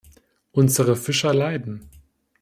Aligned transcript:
Unsere 0.51 0.95
Fischer 0.95 1.31
leiden. 1.31 1.87